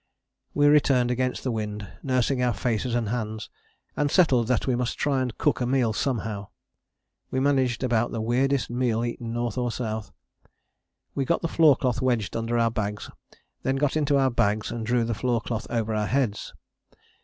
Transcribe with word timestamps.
We 0.55 0.65
returned 0.65 1.11
against 1.11 1.43
the 1.43 1.51
wind, 1.51 1.87
nursing 2.01 2.41
our 2.41 2.55
faces 2.55 2.95
and 2.95 3.09
hands, 3.09 3.51
and 3.95 4.09
settled 4.09 4.47
that 4.47 4.65
we 4.65 4.75
must 4.75 4.97
try 4.97 5.21
and 5.21 5.37
cook 5.37 5.61
a 5.61 5.67
meal 5.67 5.93
somehow. 5.93 6.47
We 7.29 7.39
managed 7.39 7.83
about 7.83 8.11
the 8.11 8.19
weirdest 8.19 8.67
meal 8.71 9.05
eaten 9.05 9.31
north 9.31 9.59
or 9.59 9.71
south. 9.71 10.11
We 11.13 11.23
got 11.23 11.43
the 11.43 11.47
floor 11.47 11.75
cloth 11.75 12.01
wedged 12.01 12.35
under 12.35 12.57
our 12.57 12.71
bags, 12.71 13.11
then 13.61 13.75
got 13.75 13.95
into 13.95 14.17
our 14.17 14.31
bags 14.31 14.71
and 14.71 14.83
drew 14.83 15.03
the 15.03 15.13
floor 15.13 15.39
cloth 15.39 15.67
over 15.69 15.93
our 15.93 16.07
heads. 16.07 16.55